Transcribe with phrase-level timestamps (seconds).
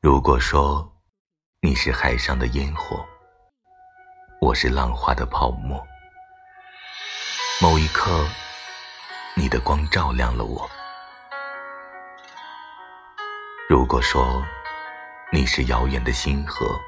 [0.00, 0.88] 如果说
[1.60, 3.04] 你是海上的烟火，
[4.40, 5.84] 我是浪花的泡沫，
[7.60, 8.24] 某一刻，
[9.34, 10.70] 你的光照亮了我。
[13.68, 14.40] 如果说
[15.32, 16.78] 你是遥远的星河，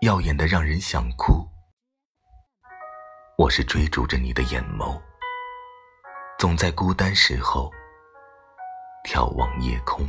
[0.00, 1.46] 耀眼的让人想哭，
[3.36, 4.98] 我是追逐着你的眼眸，
[6.38, 7.70] 总在孤单时候
[9.04, 10.08] 眺望夜空。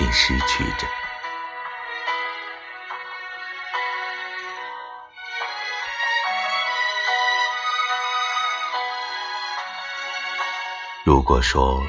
[0.00, 0.86] 便失去着。
[11.04, 11.82] 如果说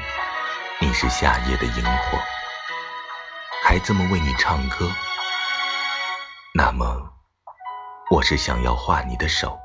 [0.80, 2.18] 你是夏夜的萤火，
[3.64, 4.90] 孩子们为你唱歌，
[6.54, 7.10] 那么
[8.10, 9.58] 我是想要画你的手。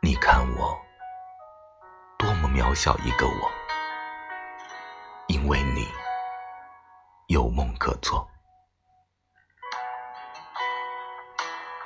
[0.00, 0.76] 你看我
[2.18, 3.52] 多么渺小一个我，
[5.28, 5.86] 因为你。
[7.32, 8.28] 有梦可做，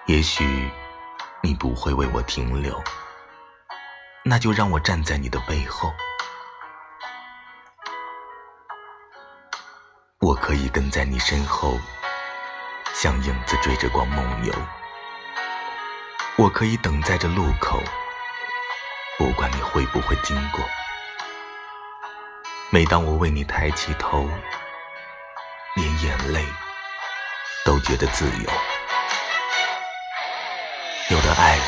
[0.06, 0.69] 也许
[1.41, 2.83] 你不会为我停留，
[4.25, 5.92] 那就让我站在你的背后。
[10.19, 11.78] 我可以跟在你身后，
[12.92, 14.53] 像影子追着光梦游。
[16.38, 17.81] 我可以等在这路口，
[19.16, 20.60] 不管你会不会经过。
[22.70, 24.28] 每当我为你抬起头。
[25.76, 26.42] 连眼泪
[27.62, 28.50] 都觉得自由，
[31.10, 31.59] 有的爱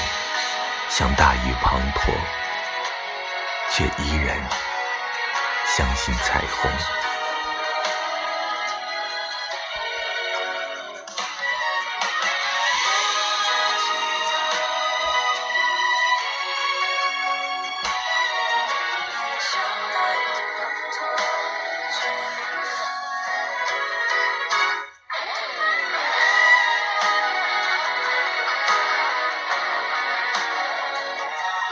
[0.89, 2.11] 像大雨滂沱，
[3.71, 4.41] 却依然
[5.67, 7.08] 相信彩虹。